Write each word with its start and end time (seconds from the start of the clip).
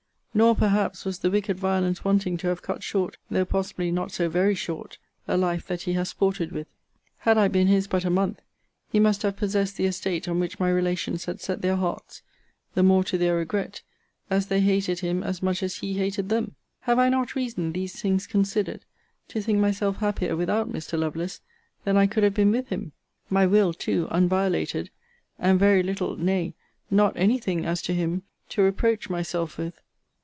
Nor 0.33 0.55
perhaps 0.55 1.03
was 1.03 1.19
the 1.19 1.29
wicked 1.29 1.59
violence 1.59 2.05
wanting 2.05 2.37
to 2.37 2.47
have 2.47 2.61
cut 2.61 2.83
short, 2.83 3.17
though 3.29 3.43
possibly 3.43 3.91
not 3.91 4.13
so 4.13 4.29
very 4.29 4.55
short, 4.55 4.97
a 5.27 5.35
life 5.35 5.67
that 5.67 5.81
he 5.81 5.91
has 5.91 6.07
sported 6.07 6.53
with. 6.53 6.67
Had 7.17 7.37
I 7.37 7.49
been 7.49 7.67
his 7.67 7.85
but 7.85 8.05
a 8.05 8.09
month, 8.09 8.39
he 8.89 8.97
must 8.97 9.23
have 9.23 9.35
possessed 9.35 9.75
the 9.75 9.87
estate 9.87 10.29
on 10.29 10.39
which 10.39 10.57
my 10.57 10.69
relations 10.69 11.25
had 11.25 11.41
set 11.41 11.61
their 11.61 11.75
hearts; 11.75 12.21
the 12.75 12.81
more 12.81 13.03
to 13.03 13.17
their 13.17 13.35
regret, 13.35 13.81
as 14.29 14.47
they 14.47 14.61
hated 14.61 14.99
him 15.01 15.21
as 15.21 15.43
much 15.43 15.61
as 15.61 15.75
he 15.79 15.95
hated 15.95 16.29
them. 16.29 16.55
Have 16.83 16.97
I 16.97 17.09
not 17.09 17.35
reason, 17.35 17.73
these 17.73 18.01
things 18.01 18.25
considered, 18.25 18.85
to 19.27 19.41
think 19.41 19.59
myself 19.59 19.97
happier 19.97 20.37
without 20.37 20.71
Mr. 20.71 20.97
Lovelace 20.97 21.41
than 21.83 21.97
I 21.97 22.07
could 22.07 22.23
have 22.23 22.33
been 22.33 22.51
with 22.51 22.69
him? 22.69 22.93
My 23.29 23.45
will 23.45 23.73
too 23.73 24.07
unviolated; 24.09 24.91
and 25.39 25.59
very 25.59 25.83
little, 25.83 26.15
nay, 26.15 26.53
not 26.89 27.17
any 27.17 27.37
thing 27.37 27.65
as 27.65 27.81
to 27.81 27.93
him, 27.93 28.23
to 28.47 28.61
reproach 28.61 29.09
myself 29.09 29.57
with? 29.57 29.81